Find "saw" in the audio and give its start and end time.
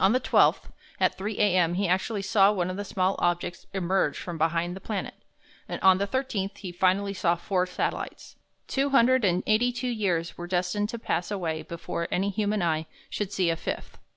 2.22-2.50, 7.14-7.36